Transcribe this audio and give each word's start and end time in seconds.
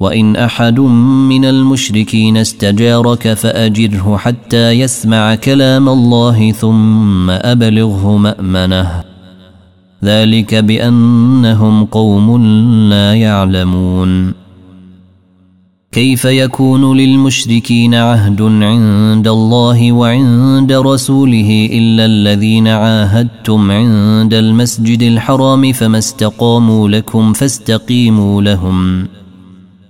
وإن 0.00 0.36
أحد 0.36 0.80
من 1.30 1.44
المشركين 1.44 2.36
استجارك 2.36 3.34
فأجره 3.34 4.16
حتى 4.16 4.70
يسمع 4.70 5.34
كلام 5.34 5.88
الله 5.88 6.52
ثم 6.52 7.30
أبلغه 7.30 8.16
مأمنه. 8.16 9.04
ذلك 10.04 10.54
بأنهم 10.54 11.84
قوم 11.84 12.44
لا 12.90 13.14
يعلمون. 13.14 14.32
كيف 15.92 16.24
يكون 16.24 16.96
للمشركين 16.96 17.94
عهد 17.94 18.42
عند 18.42 19.28
الله 19.28 19.92
وعند 19.92 20.72
رسوله 20.72 21.68
إلا 21.72 22.04
الذين 22.04 22.68
عاهدتم 22.68 23.70
عند 23.70 24.34
المسجد 24.34 25.02
الحرام 25.02 25.72
فما 25.72 25.98
استقاموا 25.98 26.88
لكم 26.88 27.32
فاستقيموا 27.32 28.42
لهم 28.42 29.04
ۖ؟ 29.04 29.20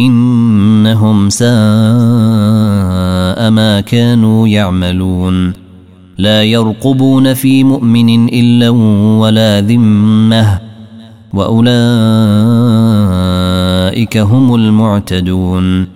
إنهم 0.00 1.28
ساء 1.28 1.50
ما 3.50 3.82
كانوا 3.86 4.48
يعملون. 4.48 5.52
لا 6.18 6.42
يرقبون 6.42 7.34
في 7.34 7.64
مؤمن 7.64 8.28
إلا 8.28 8.68
ولا 9.20 9.60
ذمة. 9.60 10.60
وأولئك 11.34 11.76
هم 14.16 14.54
المعتدون. 14.54 15.86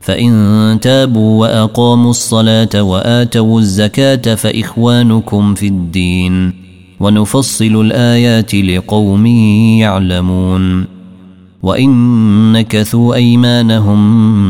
فإن 0.00 0.78
تابوا 0.82 1.40
وأقاموا 1.40 2.10
الصلاة 2.10 2.82
وآتوا 2.82 3.60
الزكاة 3.60 4.34
فإخوانكم 4.34 5.54
في 5.54 5.66
الدين. 5.66 6.52
ونفصل 7.00 7.80
الآيات 7.80 8.54
لقوم 8.54 9.26
يعلمون. 9.76 10.99
وإن 11.62 12.52
نكثوا 12.52 13.14
أيمانهم 13.14 14.00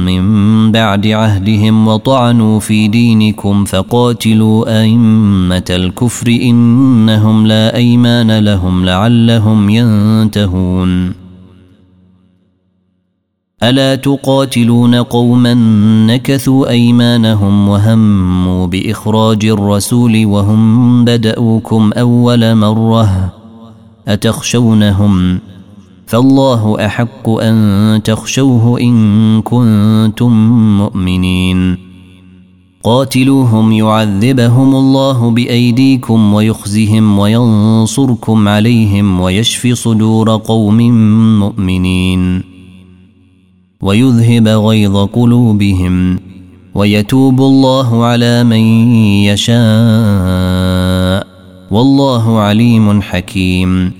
من 0.04 0.72
بعد 0.72 1.06
عهدهم 1.06 1.88
وطعنوا 1.88 2.60
في 2.60 2.88
دينكم 2.88 3.65
فقاتلوا 3.65 4.81
أئمة 4.81 5.65
الكفر 5.71 6.26
إنهم 6.28 7.47
لا 7.47 7.76
أيمان 7.76 8.38
لهم 8.38 8.84
لعلهم 8.84 9.71
ينتهون 9.71 11.12
ألا 13.62 13.94
تقاتلون 13.94 14.94
قوما 14.94 15.54
نكثوا 16.06 16.69
أيمانهم 16.69 17.69
وهموا 17.69 18.66
بإخراج 18.66 19.44
الرسول 19.44 20.27
وهم 20.27 21.04
بدأوكم 21.04 21.91
أول 21.97 22.54
مرة 22.54 23.32
أتخشونهم؟ 24.09 25.38
فالله 26.10 26.87
أحق 26.87 27.28
أن 27.28 28.00
تخشوه 28.04 28.81
إن 28.81 29.43
كنتم 29.43 30.32
مؤمنين. 30.78 31.76
قاتلوهم 32.84 33.72
يعذبهم 33.72 34.75
الله 34.75 35.31
بأيديكم 35.31 36.34
ويخزهم 36.34 37.19
وينصركم 37.19 38.48
عليهم 38.48 39.21
ويشفي 39.21 39.75
صدور 39.75 40.37
قوم 40.37 40.76
مؤمنين. 41.38 42.42
ويذهب 43.82 44.48
غيظ 44.48 44.97
قلوبهم 44.97 46.19
ويتوب 46.75 47.41
الله 47.41 48.04
على 48.04 48.44
من 48.44 48.92
يشاء. 49.25 51.27
والله 51.71 52.38
عليم 52.38 53.03
حكيم. 53.03 54.00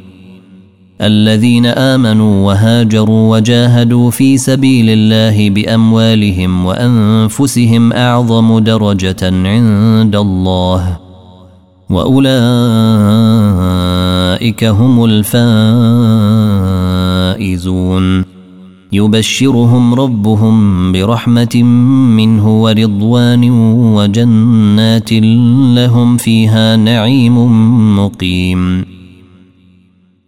الذين 1.01 1.65
آمنوا 1.65 2.47
وهاجروا 2.47 3.37
وجاهدوا 3.37 4.11
في 4.11 4.37
سبيل 4.37 4.85
الله 4.89 5.49
بأموالهم 5.49 6.65
وأنفسهم 6.65 7.93
أعظم 7.93 8.59
درجة 8.59 9.17
عند 9.23 10.15
الله 10.15 10.97
وأولئك 11.89 12.33
هم 14.63 15.05
الفائزون. 17.39 18.25
يبشرهم 18.93 19.93
ربهم 19.93 20.91
برحمة 20.91 21.63
منه 22.15 22.63
ورضوان 22.63 23.49
وجنات 23.95 25.13
لهم 25.75 26.17
فيها 26.17 26.75
نعيم 26.75 27.37
مقيم. 27.99 28.90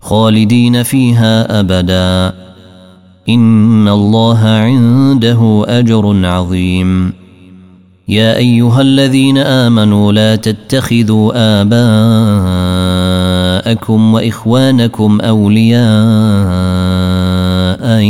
خالدين 0.04 0.84
فيها 0.84 1.60
أبدا. 1.60 2.34
إن 3.30 3.88
الله 3.88 4.40
عنده 4.40 5.66
أجر 5.68 6.26
عظيم. 6.26 7.14
يا 8.08 8.38
أيها 8.38 8.82
الذين 8.82 9.38
آمنوا 9.38 10.12
لا 10.12 10.36
تتخذوا 10.36 11.32
آباءكم 13.66 14.14
وإخوانكم 14.14 15.22
أولياء 15.22 15.84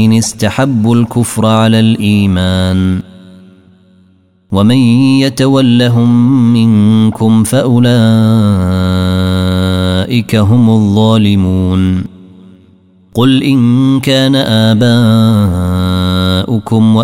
إن 0.05 0.13
استحبوا 0.13 0.95
الكفر 0.95 1.45
على 1.45 1.79
الإيمان. 1.79 3.01
ومن 4.51 4.77
يتولهم 5.21 6.09
منكم 6.53 7.43
فأولئك 7.43 7.93
هم 10.36 10.69
الظالمون 10.69 12.04
قل 13.13 13.44
ان 13.44 14.00
كان 14.00 14.36
اباؤكم 16.45 16.98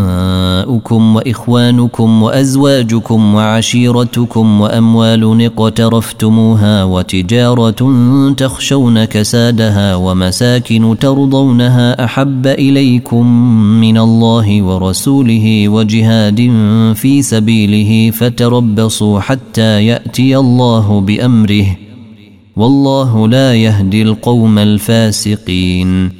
وابناؤكم 0.00 0.60
أبناؤكم 0.60 1.16
وإخوانكم 1.16 2.22
وأزواجكم 2.22 3.34
وعشيرتكم 3.34 4.60
وأموال 4.60 5.44
اقترفتموها 5.44 6.84
وتجارة 6.84 7.94
تخشون 8.36 9.04
كسادها 9.04 9.96
ومساكن 9.96 10.96
ترضونها 11.00 12.04
أحب 12.04 12.46
إليكم 12.46 13.26
من 13.80 13.98
الله 13.98 14.62
ورسوله 14.62 15.68
وجهاد 15.68 16.40
في 16.94 17.22
سبيله 17.22 18.10
فتربصوا 18.10 19.20
حتى 19.20 19.86
يأتي 19.86 20.36
الله 20.36 21.00
بأمره 21.00 21.66
والله 22.56 23.28
لا 23.28 23.54
يهدي 23.54 24.02
القوم 24.02 24.58
الفاسقين 24.58 26.19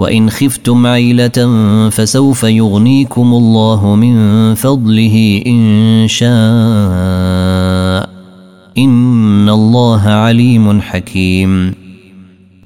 وإن 0.00 0.30
خفتم 0.30 0.86
عيلة 0.86 1.60
فسوف 1.90 2.44
يغنيكم 2.44 3.34
الله 3.34 3.94
من 3.94 4.54
فضله 4.54 5.42
إن 5.46 6.04
شاء. 6.08 6.30
إن 8.78 9.48
الله 9.48 10.02
عليم 10.02 10.80
حكيم. 10.80 11.74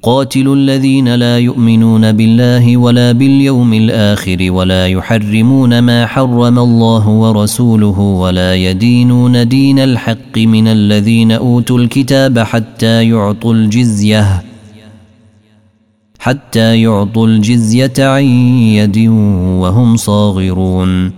قاتلوا 0.01 0.55
الذين 0.55 1.15
لا 1.15 1.39
يؤمنون 1.39 2.11
بالله 2.11 2.77
ولا 2.77 3.11
باليوم 3.11 3.73
الآخر 3.73 4.51
ولا 4.51 4.87
يحرمون 4.87 5.79
ما 5.79 6.05
حرم 6.05 6.59
الله 6.59 7.09
ورسوله 7.09 7.99
ولا 7.99 8.55
يدينون 8.55 9.47
دين 9.47 9.79
الحق 9.79 10.37
من 10.37 10.67
الذين 10.67 11.31
أوتوا 11.31 11.79
الكتاب 11.79 12.39
حتى 12.39 13.09
يعطوا 13.09 13.53
الجزية. 13.53 14.54
حتى 16.25 16.81
يعطوا 16.81 17.27
الجزية 17.27 17.93
عن 17.99 18.23
يد 18.23 18.97
وهم 19.61 19.95
صاغرون. 19.95 21.11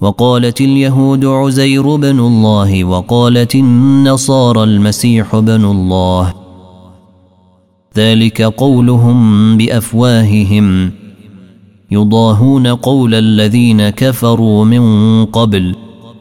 وقالت 0.00 0.60
اليهود 0.60 1.24
عزير 1.24 1.96
بن 1.96 2.18
الله 2.20 2.84
وقالت 2.84 3.54
النصارى 3.54 4.62
المسيح 4.62 5.36
بن 5.36 5.64
الله. 5.64 6.34
ذلك 7.96 8.42
قولهم 8.42 9.56
بأفواههم. 9.56 10.90
يضاهون 11.90 12.66
قول 12.66 13.14
الذين 13.14 13.88
كفروا 13.88 14.64
من 14.64 15.24
قبل 15.24 15.74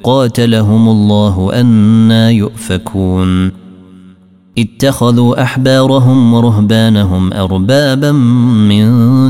قاتلهم 0.03 0.89
الله 0.89 1.50
أنا 1.53 2.32
يؤفكون. 2.32 3.67
اتخذوا 4.58 5.42
أحبارهم 5.44 6.34
ورهبانهم 6.34 7.34
أربابا 7.34 8.12
من 8.12 8.86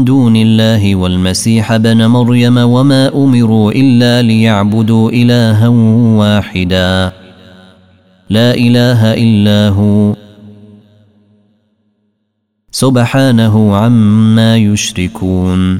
دون 0.05 0.35
الله 0.35 0.95
والمسيح 0.95 1.77
بن 1.77 2.05
مريم 2.05 2.57
وما 2.57 3.15
أمروا 3.15 3.71
إلا 3.71 4.21
ليعبدوا 4.21 5.11
إلها 5.11 5.67
واحدا. 6.17 7.11
لا 8.29 8.55
إله 8.55 9.13
إلا 9.13 9.69
هو. 9.69 10.15
سبحانه 12.71 13.75
عما 13.75 14.57
يشركون. 14.57 15.79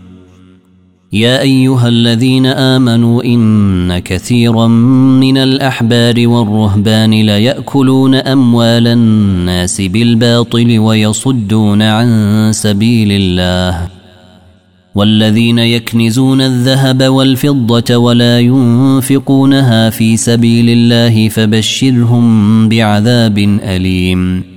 يا 1.13 1.41
أيها 1.41 1.87
الذين 1.87 2.45
آمنوا 2.45 3.23
إن 3.23 3.99
كثيرا 3.99 4.67
من 4.67 5.37
الأحبار 5.37 6.27
والرهبان 6.27 7.11
لياكلون 7.11 8.15
أموال 8.15 8.87
الناس 8.87 9.81
بالباطل 9.81 10.79
ويصدون 10.79 11.81
عن 11.81 12.49
سبيل 12.53 13.11
الله. 13.11 13.87
والذين 14.95 15.59
يكنزون 15.59 16.41
الذهب 16.41 17.03
والفضة 17.03 17.97
ولا 17.97 18.39
ينفقونها 18.39 19.89
في 19.89 20.17
سبيل 20.17 20.69
الله 20.69 21.29
فبشرهم 21.29 22.69
بعذاب 22.69 23.37
أليم. 23.63 24.50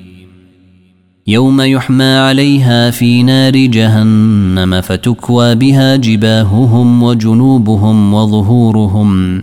يوم 1.27 1.61
يحمى 1.61 2.05
عليها 2.05 2.91
في 2.91 3.23
نار 3.23 3.57
جهنم 3.57 4.81
فتكوى 4.81 5.55
بها 5.55 5.97
جباههم 5.97 7.03
وجنوبهم 7.03 8.15
وظهورهم. 8.15 9.43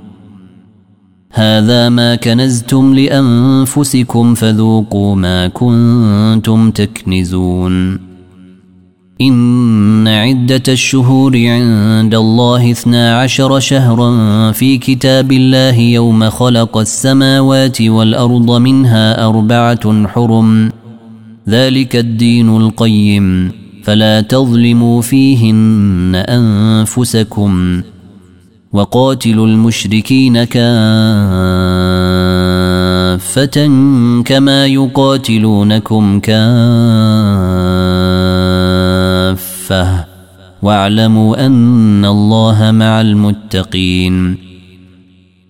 هذا 1.33 1.89
ما 1.89 2.15
كنزتم 2.15 2.93
لأنفسكم 2.93 4.33
فذوقوا 4.33 5.15
ما 5.15 5.47
كنتم 5.47 6.71
تكنزون. 6.71 7.99
إن 9.21 10.07
عدة 10.07 10.63
الشهور 10.67 11.37
عند 11.37 12.15
الله 12.15 12.71
اثنا 12.71 13.19
عشر 13.19 13.59
شهرا 13.59 14.51
في 14.51 14.77
كتاب 14.77 15.31
الله 15.31 15.79
يوم 15.79 16.29
خلق 16.29 16.77
السماوات 16.77 17.81
والأرض 17.81 18.51
منها 18.51 19.27
أربعة 19.27 20.07
حرم. 20.07 20.80
ذلك 21.49 21.95
الدين 21.95 22.57
القيم. 22.57 23.51
فلا 23.83 24.21
تظلموا 24.21 25.01
فيهن 25.01 26.15
أنفسكم. 26.15 27.81
وقاتلوا 28.73 29.47
المشركين 29.47 30.43
كافة 30.43 30.71
كما 34.25 34.65
يقاتلونكم 34.65 36.19
كافة. 36.19 36.41
واعلموا 40.61 41.45
أن 41.45 42.05
الله 42.05 42.71
مع 42.71 43.01
المتقين. 43.01 44.50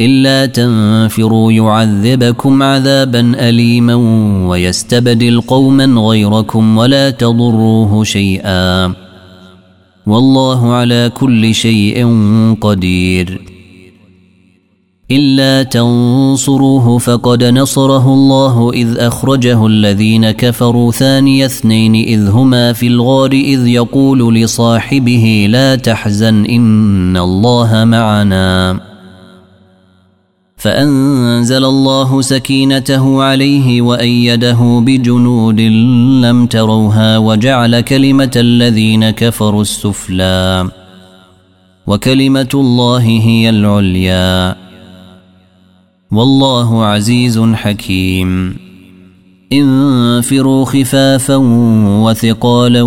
إلا 0.00 0.46
تنفروا 0.46 1.52
يعذبكم 1.52 2.62
عذابا 2.62 3.48
أليما 3.48 3.94
ويستبدل 4.48 5.40
قوما 5.40 5.84
غيركم 5.84 6.78
ولا 6.78 7.10
تضروه 7.10 8.04
شيئا. 8.04 8.94
والله 10.06 10.72
على 10.72 11.10
كل 11.14 11.54
شيء 11.54 12.06
قدير. 12.60 13.40
إلا 15.10 15.62
تنصروه 15.62 16.98
فقد 16.98 17.44
نصره 17.44 18.14
الله 18.14 18.70
إذ 18.72 18.98
أخرجه 18.98 19.66
الذين 19.66 20.30
كفروا 20.30 20.92
ثاني 20.92 21.44
اثنين 21.44 21.94
إذ 21.94 22.28
هما 22.28 22.72
في 22.72 22.86
الغار 22.86 23.32
إذ 23.32 23.66
يقول 23.66 24.34
لصاحبه 24.34 25.46
لا 25.48 25.76
تحزن 25.76 26.44
إن 26.46 27.16
الله 27.16 27.84
معنا. 27.84 28.91
فأنزل 30.62 31.64
الله 31.64 32.20
سكينته 32.20 33.22
عليه 33.22 33.82
وأيده 33.82 34.82
بجنود 34.86 35.60
لم 35.60 36.46
تروها 36.46 37.18
وجعل 37.18 37.80
كلمة 37.80 38.30
الذين 38.36 39.10
كفروا 39.10 39.62
السفلى. 39.62 40.68
وكلمة 41.86 42.48
الله 42.54 42.98
هي 42.98 43.50
العليا. 43.50 44.56
والله 46.12 46.84
عزيز 46.84 47.40
حكيم. 47.40 48.56
انفروا 49.52 50.64
خفافا 50.64 51.36
وثقالا 52.04 52.82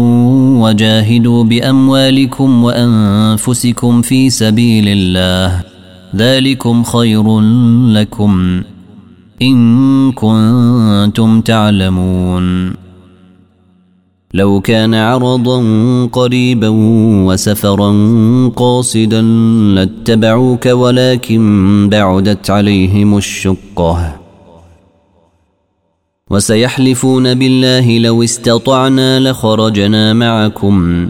وجاهدوا 0.62 1.44
بأموالكم 1.44 2.64
وأنفسكم 2.64 4.02
في 4.02 4.30
سبيل 4.30 4.86
الله. 4.88 5.75
ذلكم 6.16 6.84
خير 6.84 7.40
لكم 7.90 8.62
إن 9.42 10.12
كنتم 10.12 11.42
تعلمون. 11.42 12.74
لو 14.34 14.62
كان 14.62 14.94
عرضا 14.94 15.60
قريبا 16.06 16.70
وسفرا 17.28 17.92
قاصدا 18.56 19.22
لاتبعوك 19.76 20.66
ولكن 20.66 21.88
بعدت 21.92 22.50
عليهم 22.50 23.18
الشقة. 23.18 24.16
وسيحلفون 26.30 27.34
بالله 27.34 28.00
لو 28.00 28.24
استطعنا 28.24 29.20
لخرجنا 29.20 30.14
معكم. 30.14 31.10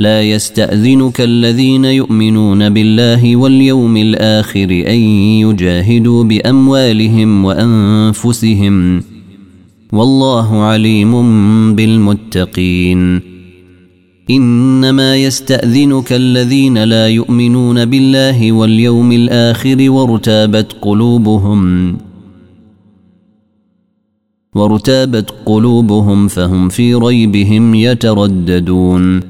لا 0.00 0.22
يستأذنك 0.22 1.20
الذين 1.20 1.84
يؤمنون 1.84 2.68
بالله 2.68 3.36
واليوم 3.36 3.96
الآخر 3.96 4.70
أن 4.86 5.00
يجاهدوا 5.44 6.24
بأموالهم 6.24 7.44
وأنفسهم 7.44 9.02
والله 9.92 10.62
عليم 10.62 11.12
بالمتقين. 11.76 13.20
إنما 14.30 15.16
يستأذنك 15.16 16.12
الذين 16.12 16.84
لا 16.84 17.08
يؤمنون 17.08 17.84
بالله 17.84 18.52
واليوم 18.52 19.12
الآخر 19.12 19.90
وارتابت 19.90 20.76
قلوبهم 20.82 21.96
وارتابت 24.54 25.34
قلوبهم 25.46 26.28
فهم 26.28 26.68
في 26.68 26.94
ريبهم 26.94 27.74
يترددون. 27.74 29.29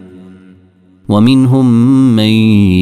ومنهم 1.11 1.65
من 2.15 2.33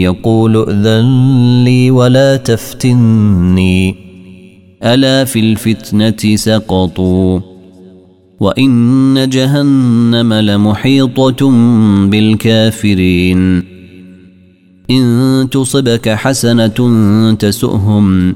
يقول 0.02 0.58
ائذن 0.58 1.64
لي 1.64 1.92
ولا 1.92 2.38
تفتني 2.38 3.96
ألا 4.84 5.26
في 5.26 5.40
الفتنة 5.40 6.36
سقطوا. 6.36 7.40
وإن 8.40 9.30
جهنم 9.30 10.34
لمحيطة 10.34 11.52
بالكافرين. 12.06 13.64
إن 14.92 15.48
تصبك 15.52 16.10
حسنة 16.10 17.36
تسؤهم. 17.40 18.36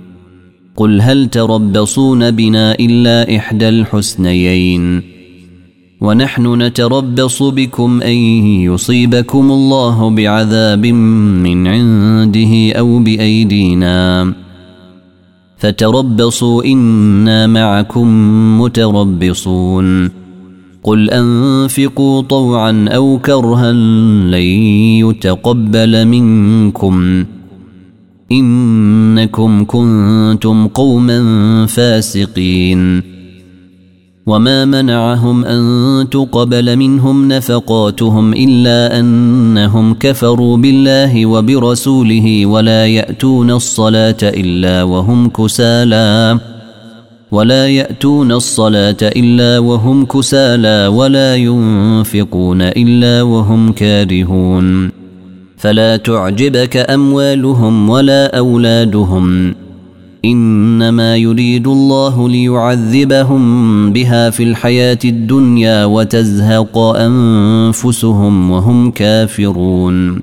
قل 0.75 1.01
هل 1.01 1.27
تربصون 1.27 2.31
بنا 2.31 2.75
إلا 2.79 3.37
إحدى 3.37 3.69
الحسنيين 3.69 5.01
ونحن 6.01 6.61
نتربص 6.61 7.43
بكم 7.43 8.01
أن 8.01 8.15
يصيبكم 8.65 9.51
الله 9.51 10.09
بعذاب 10.09 10.85
من 10.85 11.67
عنده 11.67 12.71
أو 12.79 12.99
بأيدينا 12.99 14.33
فتربصوا 15.57 16.63
إنا 16.63 17.47
معكم 17.47 18.07
متربصون 18.61 20.09
قل 20.83 21.09
أنفقوا 21.09 22.21
طوعا 22.21 22.85
أو 22.89 23.19
كرها 23.19 23.71
لن 23.71 24.47
يتقبل 25.05 26.05
منكم 26.07 27.25
إنكم 28.31 29.65
كنتم 29.65 30.67
قوما 30.67 31.65
فاسقين. 31.65 33.11
وما 34.25 34.65
منعهم 34.65 35.45
أن 35.45 36.09
تقبل 36.09 36.75
منهم 36.75 37.27
نفقاتهم 37.27 38.33
إلا 38.33 38.99
أنهم 38.99 39.93
كفروا 39.93 40.57
بالله 40.57 41.25
وبرسوله 41.25 42.45
ولا 42.45 42.85
يأتون 42.85 43.51
الصلاة 43.51 44.17
إلا 44.23 44.83
وهم 44.83 45.29
كسالى. 45.29 46.39
ولا 47.31 47.67
يأتون 47.67 48.31
الصلاة 48.31 48.97
إلا 49.01 49.59
وهم 49.59 50.05
كسالى 50.05 50.87
ولا 50.87 51.35
ينفقون 51.35 52.61
إلا 52.61 53.21
وهم 53.21 53.71
كارهون. 53.71 55.00
فلا 55.61 55.97
تعجبك 55.97 56.77
أموالهم 56.77 57.89
ولا 57.89 58.37
أولادهم. 58.37 59.55
إنما 60.25 61.17
يريد 61.17 61.67
الله 61.67 62.29
ليعذبهم 62.29 63.93
بها 63.93 64.29
في 64.29 64.43
الحياة 64.43 64.99
الدنيا 65.05 65.85
وتزهق 65.85 66.77
أنفسهم 66.77 68.51
وهم 68.51 68.91
كافرون. 68.91 70.21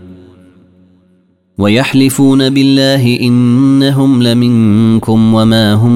ويحلفون 1.58 2.50
بالله 2.50 3.20
إنهم 3.20 4.22
لمنكم 4.22 5.34
وما 5.34 5.74
هم 5.74 5.94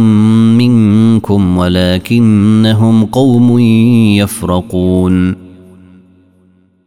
منكم 0.59 1.59
ولكنهم 1.59 3.05
قوم 3.05 3.59
يفرقون. 4.19 5.52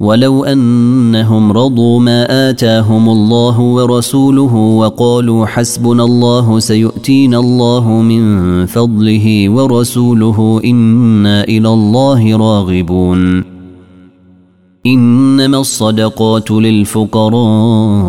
ولو 0.00 0.44
أنهم 0.44 1.52
رضوا 1.52 2.00
ما 2.00 2.50
آتاهم 2.50 3.08
الله 3.08 3.60
ورسوله 3.60 4.54
وقالوا 4.54 5.46
حسبنا 5.46 6.04
الله 6.04 6.58
سيؤتينا 6.58 7.38
الله 7.38 7.90
من 7.90 8.66
فضله 8.66 9.48
ورسوله 9.48 10.60
إنا 10.64 11.44
إلى 11.44 11.68
الله 11.68 12.36
راغبون. 12.36 13.44
إنما 14.86 15.60
الصدقات 15.60 16.50
للفقراء. 16.50 18.08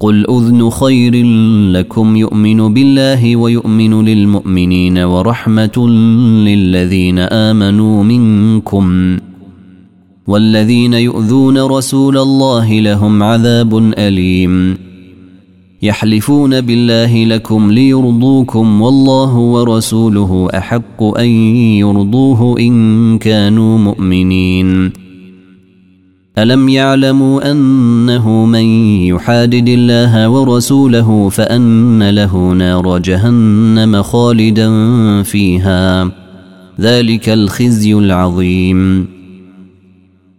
قل 0.00 0.26
اذن 0.30 0.70
خير 0.70 1.24
لكم 1.72 2.16
يؤمن 2.16 2.74
بالله 2.74 3.36
ويؤمن 3.36 4.04
للمؤمنين 4.04 4.98
ورحمه 4.98 5.88
للذين 6.48 7.18
امنوا 7.18 8.04
منكم 8.04 9.16
والذين 10.26 10.94
يؤذون 10.94 11.58
رسول 11.58 12.18
الله 12.18 12.80
لهم 12.80 13.22
عذاب 13.22 13.78
اليم 13.78 14.78
يحلفون 15.82 16.60
بالله 16.60 17.24
لكم 17.24 17.70
ليرضوكم 17.70 18.82
والله 18.82 19.36
ورسوله 19.36 20.48
احق 20.58 21.02
ان 21.02 21.28
يرضوه 21.78 22.60
ان 22.60 23.18
كانوا 23.18 23.78
مؤمنين 23.78 25.07
ألم 26.38 26.68
يعلموا 26.68 27.50
أنه 27.50 28.44
من 28.44 28.64
يحادد 29.04 29.68
الله 29.68 30.28
ورسوله 30.28 31.28
فأن 31.28 32.10
له 32.10 32.52
نار 32.52 32.98
جهنم 32.98 34.02
خالدا 34.02 34.68
فيها؟ 35.22 36.10
ذلك 36.80 37.28
الخزي 37.28 37.94
العظيم. 37.94 39.06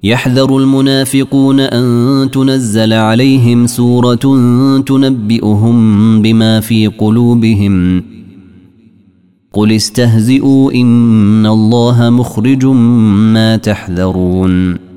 يحذر 0.03 0.57
المنافقون 0.57 1.59
أن 1.59 2.29
تنزل 2.31 2.93
عليهم 2.93 3.67
سورة 3.67 4.39
تنبئهم 4.85 6.21
بما 6.21 6.59
في 6.59 6.88
قلوبهم. 6.88 8.03
قل 9.53 9.71
استهزئوا 9.71 10.71
إن 10.71 11.45
الله 11.45 12.09
مخرج 12.09 12.65
ما 12.65 13.57
تحذرون. 13.57 14.88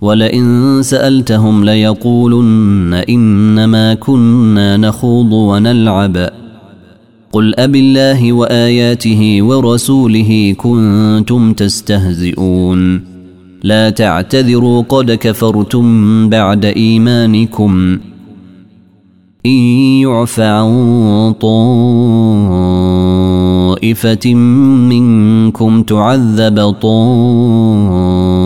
ولئن 0.00 0.78
سألتهم 0.82 1.64
ليقولن 1.64 2.94
إنما 3.08 3.94
كنا 3.94 4.76
نخوض 4.76 5.32
ونلعب. 5.32 6.30
قل 7.32 7.54
اب 7.54 7.76
الله 7.76 8.32
وآياته 8.32 9.38
ورسوله 9.42 10.54
كنتم 10.58 11.52
تستهزئون. 11.52 13.04
لا 13.62 13.90
تعتذروا 13.90 14.82
قد 14.88 15.10
كفرتم 15.10 16.28
بعد 16.28 16.64
إيمانكم. 16.64 17.98
إن 19.46 19.58
يعف 20.02 20.40
عن 20.40 21.34
طائفة 23.80 24.34
منكم 24.34 25.82
تعذب 25.82 26.70
طائفة 26.70 28.45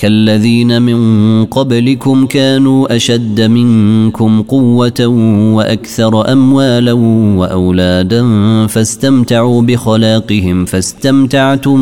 كالذين 0.00 0.82
من 0.82 1.44
قبلكم 1.44 2.26
كانوا 2.26 2.96
أشد 2.96 3.40
منكم 3.40 4.42
قوة 4.42 5.06
وأكثر 5.54 6.32
أموالا 6.32 6.92
وأولادا 7.36 8.22
فاستمتعوا 8.66 9.62
بخلاقهم 9.62 10.64
فاستمتعتم 10.64 11.78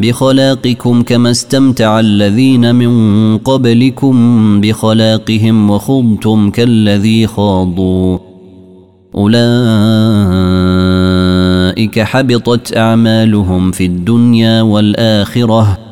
بخلاقكم 0.00 1.02
كما 1.02 1.30
استمتع 1.30 2.00
الذين 2.00 2.74
من 2.74 3.38
قبلكم 3.38 4.60
بخلاقهم 4.60 5.70
وخضتم 5.70 6.50
كالذي 6.50 7.26
خاضوا. 7.26 8.18
أولئك 9.14 9.40
حبطت 12.00 12.76
أعمالهم 12.76 13.70
في 13.70 13.86
الدنيا 13.86 14.62
والآخرة. 14.62 15.91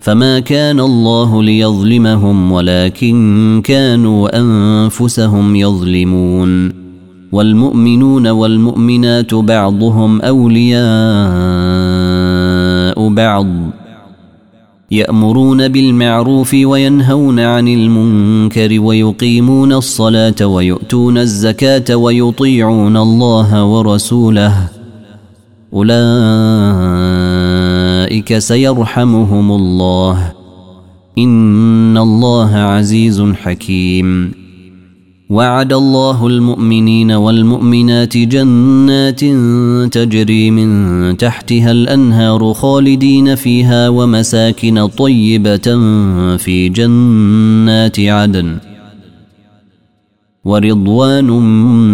فما 0.00 0.40
كان 0.40 0.80
الله 0.80 1.42
ليظلمهم 1.42 2.52
ولكن 2.52 3.60
كانوا 3.64 4.38
أنفسهم 4.38 5.56
يظلمون 5.56 6.72
والمؤمنون 7.32 8.26
والمؤمنات 8.26 9.34
بعضهم 9.34 10.20
أولياء 10.20 10.78
بعض 13.08 13.46
يأمرون 14.90 15.68
بالمعروف 15.68 16.54
وينهون 16.54 17.40
عن 17.40 17.68
المنكر 17.68 18.80
ويقيمون 18.80 19.72
الصلاة 19.72 20.46
ويؤتون 20.46 21.18
الزكاة 21.18 21.96
ويطيعون 21.96 22.96
الله 22.96 23.64
ورسوله 23.64 24.77
أولئك 25.74 25.98
سيرحمهم 28.38 29.52
الله. 29.52 30.32
إن 31.18 31.98
الله 31.98 32.56
عزيز 32.56 33.22
حكيم. 33.22 34.32
وعد 35.30 35.72
الله 35.72 36.26
المؤمنين 36.26 37.10
والمؤمنات 37.10 38.16
جنات 38.16 39.20
تجري 39.94 40.50
من 40.50 41.16
تحتها 41.16 41.70
الأنهار 41.70 42.52
خالدين 42.54 43.34
فيها 43.34 43.88
ومساكن 43.88 44.86
طيبة 44.86 45.76
في 46.36 46.68
جنات 46.68 48.00
عدن. 48.00 48.56
ورضوان 50.44 51.30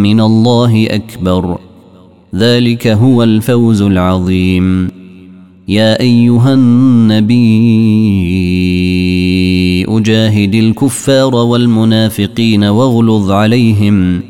من 0.02 0.20
الله 0.20 0.86
أكبر. 0.90 1.58
ذلك 2.36 2.86
هو 2.86 3.22
الفوز 3.22 3.82
العظيم. 3.82 4.88
يا 5.68 6.00
أيها 6.00 6.54
النبي 6.54 7.44
أجاهد 9.88 10.54
الكفار 10.54 11.34
والمنافقين 11.34 12.64
واغلظ 12.64 13.30
عليهم 13.30 14.22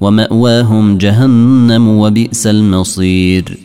ومأواهم 0.00 0.98
جهنم 0.98 1.88
وبئس 1.88 2.46
المصير. 2.46 3.58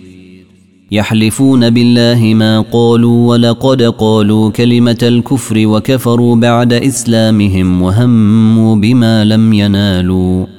يحلفون 0.92 1.70
بالله 1.70 2.34
ما 2.34 2.62
قالوا 2.62 3.30
ولقد 3.30 3.82
قالوا 3.82 4.50
كلمة 4.50 4.98
الكفر 5.04 5.68
وكفروا 5.68 6.36
بعد 6.36 6.74
إسلامهم 6.74 7.82
وهموا 7.82 8.76
بما 8.76 9.26
لم 9.26 9.54
ينالوا. 9.54 10.59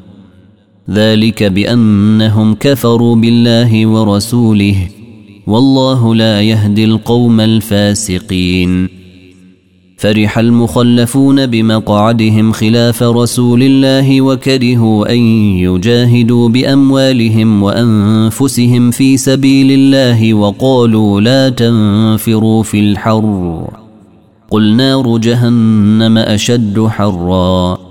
ذلك 0.93 1.43
بأنهم 1.43 2.55
كفروا 2.55 3.15
بالله 3.15 3.85
ورسوله 3.87 4.75
والله 5.47 6.15
لا 6.15 6.41
يهدي 6.41 6.85
القوم 6.85 7.39
الفاسقين. 7.39 8.89
فرح 9.97 10.37
المخلفون 10.37 11.45
بمقعدهم 11.45 12.51
خلاف 12.51 13.03
رسول 13.03 13.63
الله 13.63 14.21
وكرهوا 14.21 15.11
أن 15.11 15.17
يجاهدوا 15.57 16.49
بأموالهم 16.49 17.63
وأنفسهم 17.63 18.91
في 18.91 19.17
سبيل 19.17 19.71
الله 19.71 20.33
وقالوا 20.33 21.21
لا 21.21 21.49
تنفروا 21.49 22.63
في 22.63 22.79
الحر. 22.79 23.67
قل 24.51 24.75
نار 24.75 25.17
جهنم 25.17 26.17
أشد 26.17 26.87
حرًّا. 26.87 27.90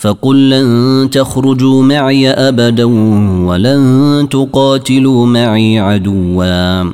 فقل 0.00 0.50
لن 0.50 1.10
تخرجوا 1.12 1.82
معي 1.82 2.30
أبدا 2.30 2.84
ولن 3.46 4.26
تقاتلوا 4.30 5.26
معي 5.26 5.78
عدوا. 5.78 6.92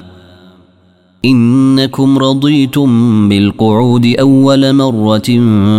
إنكم 1.24 2.18
رضيتم 2.18 3.28
بالقعود 3.28 4.06
أول 4.20 4.72
مرة 4.72 5.28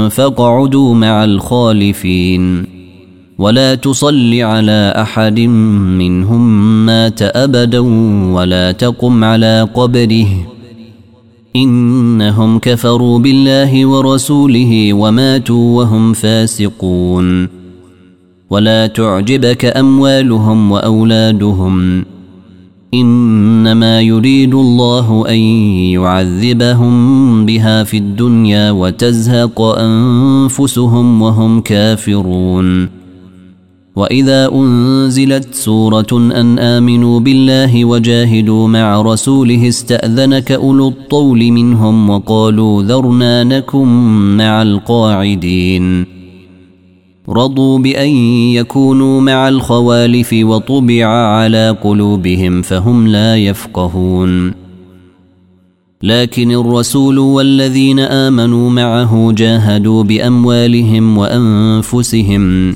فاقعدوا 0.10 0.96
مع 0.96 1.24
الخالفين. 1.24 2.66
ولا 3.40 3.76
تصل 3.76 4.34
على 4.42 4.94
أحد 4.98 5.40
منهم 6.00 6.86
مات 6.86 7.22
أبدا 7.22 7.80
ولا 8.34 8.72
تقم 8.72 9.24
على 9.24 9.70
قبره. 9.74 10.57
إنهم 11.58 12.60
كفروا 12.60 13.20
بالله 13.20 13.86
ورسوله 13.86 14.94
وماتوا 14.94 15.78
وهم 15.78 16.14
فاسقون. 16.14 17.48
ولا 18.50 18.88
تعجبك 18.88 19.66
أموالهم 19.66 20.72
وأولادهم. 20.72 22.06
إنما 22.94 24.02
يريد 24.02 24.54
الله 24.54 25.26
أن 25.30 25.38
يعذبهم 25.94 27.46
بها 27.46 27.84
في 27.84 27.98
الدنيا 27.98 28.72
وتزهق 28.72 29.62
أنفسهم 29.62 31.22
وهم 31.22 31.62
كافرون. 31.62 33.07
وإذا 33.98 34.52
أنزلت 34.54 35.56
سورة 35.56 36.08
أن 36.14 36.60
آمنوا 36.60 37.20
بالله 37.20 37.86
وجاهدوا 37.86 38.68
مع 38.68 39.02
رسوله 39.02 39.68
استأذنك 39.68 40.52
أولو 40.52 40.88
الطول 40.88 41.52
منهم 41.52 42.10
وقالوا 42.10 42.84
ذرنا 42.84 43.44
نكن 43.44 43.88
مع 44.38 44.62
القاعدين. 44.62 46.06
رضوا 47.30 47.80
بأن 47.80 48.10
يكونوا 48.54 49.22
مع 49.22 49.50
الخوالف 49.50 50.36
وطبع 50.42 51.06
على 51.08 51.78
قلوبهم 51.84 52.62
فهم 52.62 53.08
لا 53.08 53.38
يفقهون. 53.38 54.54
لكن 56.04 56.52
الرسول 56.52 57.20
والذين 57.20 58.00
آمنوا 58.00 58.70
معه 58.70 59.32
جاهدوا 59.32 60.04
بأموالهم 60.04 61.18
وأنفسهم 61.18 62.76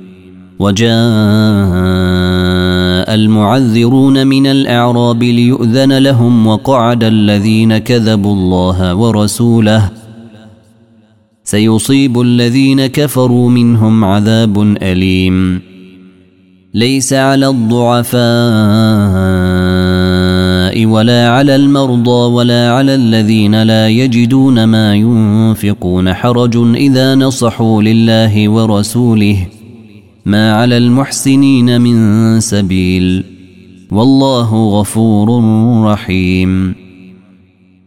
وجاء 0.61 0.91
المعذرون 3.15 4.27
من 4.27 4.47
الأعراب 4.47 5.23
ليؤذن 5.23 5.97
لهم 5.97 6.47
وقعد 6.47 7.03
الذين 7.03 7.77
كذبوا 7.77 8.33
الله 8.33 8.95
ورسوله. 8.95 9.89
سيصيب 11.43 12.21
الذين 12.21 12.85
كفروا 12.87 13.49
منهم 13.49 14.05
عذاب 14.05 14.77
أليم. 14.81 15.61
ليس 16.73 17.13
على 17.13 17.47
الضعفاء 17.47 18.21
ولا 20.85 21.29
على 21.29 21.55
المرضى 21.55 22.33
ولا 22.33 22.71
على 22.71 22.95
الذين 22.95 23.63
لا 23.63 23.87
يجدون 23.87 24.63
ما 24.63 24.95
ينفقون 24.95 26.13
حرج 26.13 26.57
إذا 26.75 27.15
نصحوا 27.15 27.81
لله 27.81 28.49
ورسوله. 28.49 29.47
ما 30.25 30.53
على 30.53 30.77
المحسنين 30.77 31.81
من 31.81 32.39
سبيل 32.39 33.23
والله 33.91 34.79
غفور 34.79 35.43
رحيم. 35.83 36.75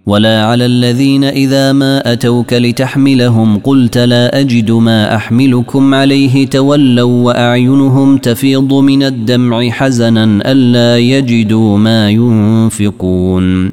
ولا 0.07 0.44
على 0.44 0.66
الذين 0.66 1.25
إذا 1.25 1.73
ما 1.73 2.12
أتوك 2.12 2.53
لتحملهم 2.53 3.59
قلت 3.59 3.99
لا 3.99 4.40
أجد 4.40 4.70
ما 4.70 5.16
أحملكم 5.16 5.94
عليه 5.94 6.47
تولوا 6.47 7.25
وأعينهم 7.25 8.16
تفيض 8.16 8.75
من 8.75 9.03
الدمع 9.03 9.70
حزنا 9.70 10.25
ألا 10.25 10.99
يجدوا 10.99 11.79
ما 11.79 12.11
ينفقون. 12.11 13.73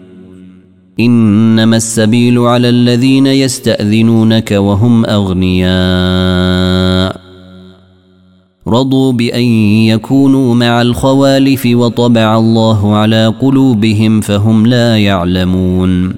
إنما 0.99 1.77
السبيل 1.77 2.39
على 2.39 2.69
الذين 2.69 3.27
يستأذنونك 3.27 4.51
وهم 4.51 5.05
أغنياء. 5.05 5.61
رضوا 8.71 9.11
بأن 9.11 9.43
يكونوا 9.87 10.55
مع 10.55 10.81
الخوالف 10.81 11.65
وطبع 11.65 12.37
الله 12.37 12.95
على 12.95 13.33
قلوبهم 13.41 14.21
فهم 14.21 14.65
لا 14.65 14.97
يعلمون. 14.97 16.13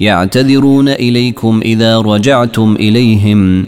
يعتذرون 0.00 0.88
إليكم 0.88 1.60
إذا 1.64 1.98
رجعتم 1.98 2.76
إليهم. 2.80 3.66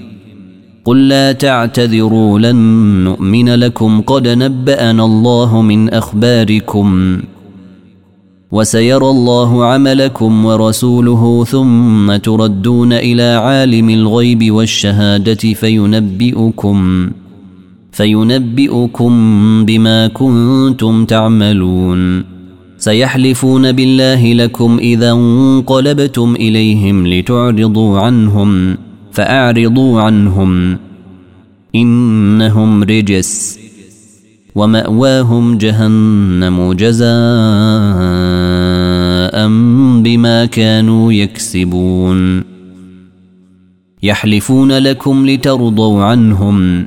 قل 0.85 1.09
لا 1.09 1.33
تعتذروا 1.33 2.39
لن 2.39 2.57
نؤمن 3.05 3.49
لكم. 3.49 4.01
قد 4.01 4.29
نبأنا 4.29 5.05
الله 5.05 5.63
من 5.63 5.91
أخباركم. 5.91 7.19
وسيرى 8.53 9.11
الله 9.11 9.65
عملكم 9.65 10.45
ورسوله 10.45 11.45
ثم 11.45 12.17
تردون 12.17 12.93
إلى 12.93 13.23
عالم 13.23 13.91
الغيب 13.91 14.53
والشهادة 14.53 15.35
فينبئكم. 15.35 17.11
فينبئكم 17.97 19.13
بما 19.65 20.07
كنتم 20.07 21.05
تعملون. 21.05 22.25
سيحلفون 22.79 23.73
بالله 23.73 24.33
لكم 24.33 24.79
إذا 24.79 25.13
انقلبتم 25.13 26.35
إليهم 26.35 27.07
لتعرضوا 27.07 28.01
عنهم 28.01 28.77
فأعرضوا 29.13 30.01
عنهم. 30.01 30.79
إنهم 31.75 32.83
رجس 32.83 33.59
ومأواهم 34.55 35.59
جهنم 35.59 36.73
جزاء 36.73 37.07
بما 40.03 40.45
كانوا 40.45 41.13
يكسبون. 41.13 42.43
يحلفون 44.03 44.73
لكم 44.73 45.27
لترضوا 45.27 46.05
عنهم. 46.05 46.87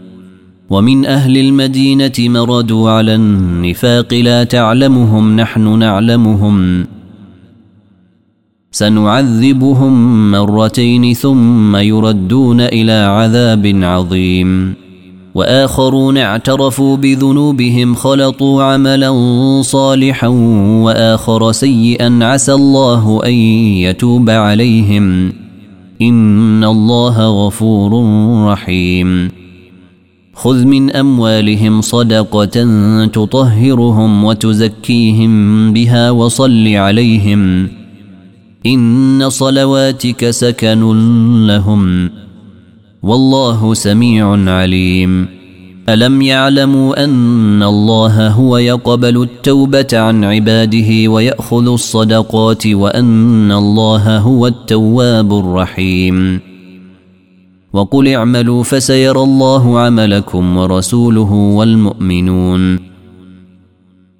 ومن 0.71 1.05
أهل 1.05 1.37
المدينة 1.37 2.11
مردوا 2.19 2.89
على 2.89 3.15
النفاق 3.15 4.13
لا 4.13 4.43
تعلمهم 4.43 5.35
نحن 5.35 5.79
نعلمهم. 5.79 6.85
سنعذبهم 8.71 10.31
مرتين 10.31 11.13
ثم 11.13 11.75
يردون 11.75 12.61
إلى 12.61 12.91
عذاب 12.91 13.79
عظيم. 13.83 14.73
وآخرون 15.35 16.17
اعترفوا 16.17 16.97
بذنوبهم 16.97 17.95
خلطوا 17.95 18.63
عملا 18.63 19.11
صالحا 19.61 20.27
وآخر 20.83 21.51
سيئا 21.51 22.19
عسى 22.21 22.53
الله 22.53 23.21
أن 23.25 23.33
يتوب 23.33 24.29
عليهم. 24.29 25.33
إن 26.01 26.63
الله 26.63 27.47
غفور 27.47 28.05
رحيم. 28.51 29.41
خذ 30.33 30.65
من 30.65 30.91
أموالهم 30.91 31.81
صدقة 31.81 32.65
تطهرهم 33.05 34.23
وتزكيهم 34.23 35.73
بها 35.73 36.11
وصل 36.11 36.67
عليهم 36.67 37.69
إن 38.65 39.29
صلواتك 39.29 40.29
سكن 40.29 40.81
لهم 41.47 42.09
والله 43.03 43.73
سميع 43.73 44.51
عليم. 44.51 45.27
ألم 45.89 46.21
يعلموا 46.21 47.03
أن 47.03 47.63
الله 47.63 48.27
هو 48.27 48.57
يقبل 48.57 49.21
التوبة 49.21 49.87
عن 49.93 50.23
عباده 50.23 51.07
ويأخذ 51.07 51.67
الصدقات 51.67 52.67
وأن 52.67 53.51
الله 53.51 54.17
هو 54.17 54.47
التواب 54.47 55.39
الرحيم. 55.39 56.50
وقل 57.73 58.07
اعملوا 58.07 58.63
فسيرى 58.63 59.23
الله 59.23 59.79
عملكم 59.79 60.57
ورسوله 60.57 61.33
والمؤمنون. 61.33 62.79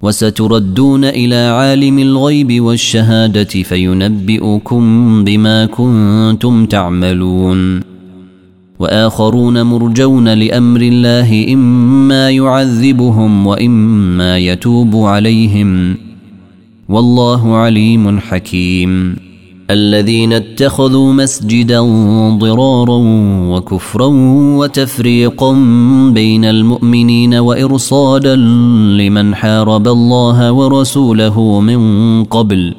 وستردون 0.02 1.04
إلى 1.04 1.34
عالم 1.34 1.98
الغيب 1.98 2.60
والشهادة 2.60 3.44
فينبئكم 3.44 4.84
بما 5.24 5.66
كنتم 5.66 6.66
تعملون. 6.66 7.80
وآخرون 8.78 9.62
مرجون 9.62 10.28
لأمر 10.28 10.80
الله 10.80 11.52
إما 11.52 12.30
يعذبهم 12.30 13.46
وإما 13.46 14.38
يتوب 14.38 14.96
عليهم. 14.96 15.96
والله 16.88 17.56
عليم 17.56 18.18
حكيم. 18.18 19.31
الذين 19.72 20.32
اتخذوا 20.32 21.12
مسجدا 21.12 21.80
ضرارا 22.38 22.98
وكفرا 23.48 24.06
وتفريقا 24.58 25.52
بين 26.14 26.44
المؤمنين 26.44 27.34
وإرصادا 27.34 28.36
لمن 28.36 29.34
حارب 29.34 29.88
الله 29.88 30.52
ورسوله 30.52 31.60
من 31.60 32.24
قبل. 32.24 32.74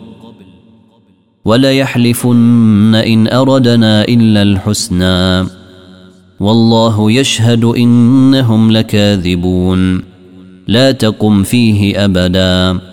وليحلفن 1.46 2.96
ان 2.96 3.28
اردنا 3.28 4.04
الا 4.04 4.42
الحسنى. 4.42 5.50
والله 6.40 7.12
يشهد 7.12 7.64
انهم 7.64 8.72
لكاذبون. 8.72 10.04
لا 10.68 10.92
تقم 10.92 11.44
فيه 11.44 12.06
ابدا. 12.06 12.93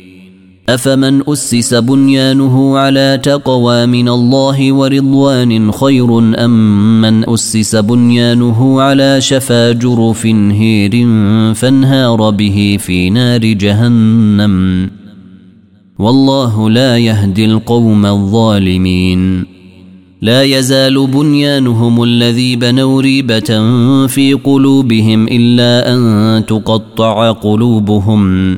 أفمن 0.73 1.29
أسس 1.29 1.73
بنيانه 1.73 2.77
على 2.77 3.19
تقوى 3.23 3.85
من 3.85 4.09
الله 4.09 4.73
ورضوان 4.73 5.71
خير 5.71 6.19
أم 6.45 7.01
من 7.01 7.29
أسس 7.29 7.75
بنيانه 7.75 8.81
على 8.81 9.21
شفا 9.21 9.71
جرف 9.71 10.25
هير 10.25 10.91
فانهار 11.53 12.29
به 12.29 12.77
في 12.79 13.09
نار 13.09 13.39
جهنم؟ 13.39 14.89
والله 15.99 16.69
لا 16.69 16.97
يهدي 16.97 17.45
القوم 17.45 18.05
الظالمين. 18.05 19.45
لا 20.21 20.43
يزال 20.43 21.07
بنيانهم 21.07 22.03
الذي 22.03 22.55
بنوا 22.55 23.01
ريبة 23.01 23.49
في 24.07 24.33
قلوبهم 24.33 25.27
إلا 25.27 25.93
أن 25.93 26.45
تقطع 26.45 27.31
قلوبهم. 27.31 28.57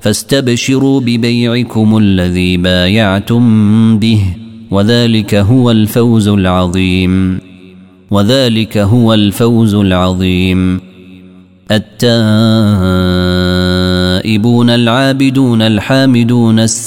فاستبشروا 0.00 1.00
ببيعكم 1.00 1.96
الذي 1.96 2.56
بايعتم 2.56 3.98
به 3.98 4.22
وذلك 4.70 5.34
هو 5.34 5.70
الفوز 5.70 6.28
العظيم. 6.28 7.38
وذلك 8.10 8.78
هو 8.78 9.14
الفوز 9.14 9.74
العظيم. 9.74 10.80
التائبون 11.70 12.00
العابدون 14.70 15.62
الحامدون 15.62 16.60
السائحون 16.60 16.86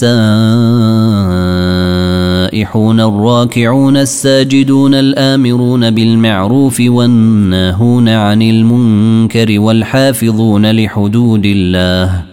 الراكعون 2.99 3.97
الساجدون 3.97 4.93
الآمرون 4.93 5.91
بالمعروف 5.91 6.81
والناهون 6.85 8.09
عن 8.09 8.41
المنكر 8.41 9.59
والحافظون 9.59 10.71
لحدود 10.71 11.45
الله. 11.45 12.32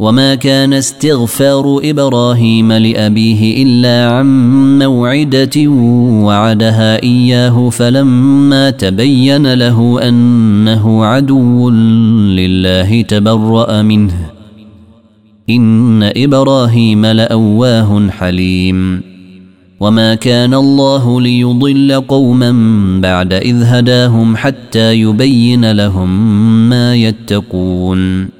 وما 0.00 0.34
كان 0.34 0.72
استغفار 0.72 1.80
إبراهيم 1.84 2.72
لابيه 2.72 3.62
الا 3.62 4.10
عن 4.10 4.28
موعده 4.78 5.70
وعدها 6.24 7.02
اياه 7.02 7.70
فلما 7.70 8.70
تبين 8.70 9.54
له 9.54 10.08
انه 10.08 11.04
عدو 11.04 11.70
لله 11.70 13.02
تبرا 13.02 13.82
منه 13.82 14.30
ان 15.50 16.02
إبراهيم 16.16 17.06
لاواه 17.06 18.08
حليم. 18.10 19.02
وما 19.80 20.14
كان 20.14 20.54
الله 20.54 21.20
ليضل 21.20 22.04
قوما 22.08 22.52
بعد 23.00 23.32
اذ 23.32 23.62
هداهم 23.62 24.36
حتى 24.36 24.94
يبين 24.94 25.72
لهم 25.72 26.10
ما 26.68 26.96
يتقون 26.96 28.39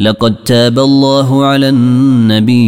لقد 0.00 0.34
تاب 0.34 0.78
الله 0.78 1.44
على 1.44 1.68
النبي 1.68 2.60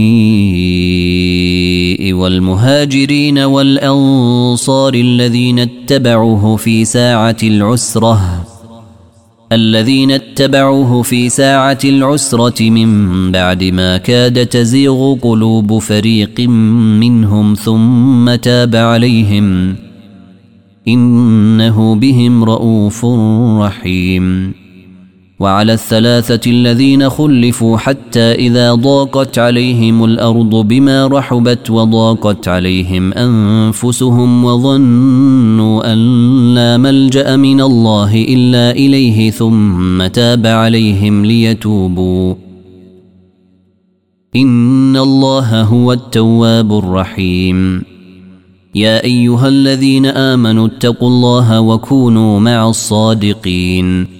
والمهاجرين 2.13 3.39
والأنصار 3.39 4.95
الذين 4.95 5.59
اتبعوه 5.59 6.57
في 6.57 6.85
ساعة 6.85 7.37
العسرة 7.43 8.47
الذين 9.53 10.11
اتبعوه 10.11 11.03
في 11.03 11.29
ساعة 11.29 11.79
العسرة 11.85 12.71
من 12.71 13.33
بعد 13.33 13.65
ما 13.65 13.97
كاد 13.97 14.47
تزيغ 14.47 15.15
قلوب 15.15 15.79
فريق 15.79 16.41
منهم 17.01 17.55
ثم 17.55 18.35
تاب 18.35 18.77
عليهم 18.77 19.77
إنه 20.89 21.95
بهم 21.95 22.45
رؤوف 22.45 23.05
رحيم. 23.61 24.60
وعلى 25.41 25.73
الثلاثة 25.73 26.51
الذين 26.51 27.11
خلفوا 27.11 27.77
حتى 27.77 28.21
إذا 28.21 28.75
ضاقت 28.75 29.39
عليهم 29.39 30.05
الأرض 30.05 30.55
بما 30.55 31.07
رحبت 31.07 31.71
وضاقت 31.71 32.49
عليهم 32.49 33.13
أنفسهم 33.13 34.45
وظنوا 34.45 35.93
أن 35.93 35.99
لا 36.55 36.77
ملجأ 36.77 37.37
من 37.37 37.61
الله 37.61 38.25
إلا 38.29 38.71
إليه 38.71 39.31
ثم 39.31 40.07
تاب 40.07 40.47
عليهم 40.47 41.25
ليتوبوا. 41.25 42.35
إن 44.37 44.97
الله 44.97 45.63
هو 45.63 45.93
التواب 45.93 46.79
الرحيم. 46.79 47.83
يا 48.75 49.05
أيها 49.05 49.49
الذين 49.49 50.07
آمنوا 50.07 50.67
اتقوا 50.67 51.09
الله 51.09 51.61
وكونوا 51.61 52.41
مع 52.41 52.69
الصادقين. 52.69 54.20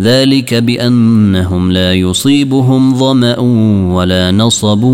ذلك 0.00 0.54
بأنهم 0.54 1.72
لا 1.72 1.94
يصيبهم 1.94 2.94
ظمأ 2.94 3.38
ولا 3.94 4.30
نصب 4.30 4.84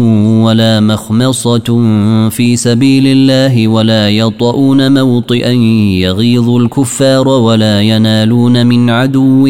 ولا 0.45 0.81
مخمصة 0.81 1.89
في 2.29 2.57
سبيل 2.57 3.07
الله 3.07 3.69
ولا 3.69 4.11
يطؤون 4.11 4.93
موطئا 5.03 5.53
يغيظ 6.01 6.51
الكفار 6.51 7.29
ولا 7.29 7.83
ينالون 7.83 8.67
من 8.67 8.91
عدو 8.91 9.47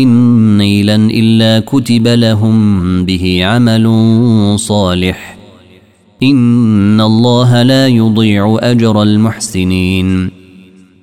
نيلا 0.56 0.96
إلا 0.96 1.60
كتب 1.60 2.08
لهم 2.08 3.04
به 3.04 3.44
عمل 3.44 3.86
صالح. 4.56 5.36
إن 6.22 7.00
الله 7.00 7.62
لا 7.62 7.86
يضيع 7.86 8.58
أجر 8.60 9.02
المحسنين. 9.02 10.39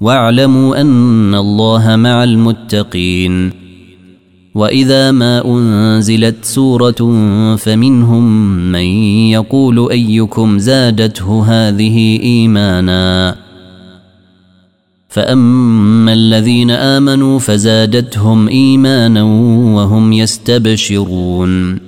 واعلموا 0.00 0.80
أن 0.80 1.34
الله 1.34 1.96
مع 1.96 2.24
المتقين. 2.24 3.52
وإذا 4.54 5.10
ما 5.10 5.44
أنزلت 5.44 6.44
سورة 6.44 7.16
فمنهم 7.56 8.48
من 8.72 8.84
يقول 9.30 9.90
أيكم 9.90 10.58
زادته 10.58 11.44
هذه 11.46 12.20
إيمانا. 12.22 13.36
فأما 15.08 16.12
الذين 16.12 16.70
آمنوا 16.70 17.38
فزادتهم 17.38 18.48
إيمانا 18.48 19.22
وهم 19.74 20.12
يستبشرون. 20.12 21.87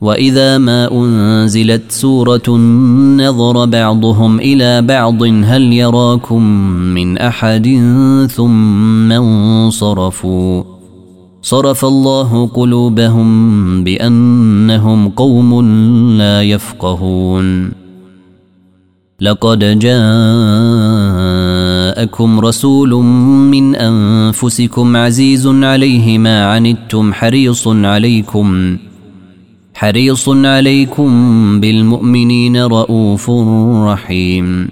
وإذا 0.00 0.58
ما 0.58 0.92
أنزلت 0.92 1.92
سورة 1.92 2.50
نظر 3.16 3.64
بعضهم 3.66 4.40
إلى 4.40 4.82
بعض 4.82 5.22
هل 5.22 5.72
يراكم 5.72 6.42
من 6.94 7.18
أحد 7.18 7.68
ثم 8.30 9.12
انصرفوا 9.12 10.62
صرف 11.42 11.84
الله 11.84 12.46
قلوبهم 12.46 13.84
بأنهم 13.84 15.08
قوم 15.08 15.66
لا 16.18 16.42
يفقهون 16.42 17.70
لقد 19.20 19.78
جاءكم 19.78 20.00
رسول 22.40 22.94
من 23.52 23.76
أنفسكم 23.76 24.96
عزيز 24.96 25.46
عليه 25.46 26.18
ما 26.18 26.44
عنتم 26.44 27.12
حريص 27.12 27.68
عليكم 27.68 28.76
حريص 29.80 30.28
عليكم 30.28 31.10
بالمؤمنين 31.60 32.56
رؤوف 32.56 33.30
رحيم. 33.84 34.68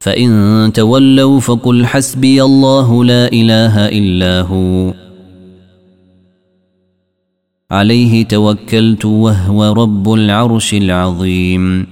فإن 0.00 0.70
تولوا 0.74 1.40
فقل 1.40 1.86
حسبي 1.86 2.42
الله 2.42 3.04
لا 3.04 3.32
إله 3.32 3.88
إلا 3.88 4.40
هو. 4.40 4.94
عليه 7.70 8.24
توكلت 8.24 9.04
وهو 9.04 9.72
رب 9.72 10.12
العرش 10.12 10.74
العظيم. 10.74 11.86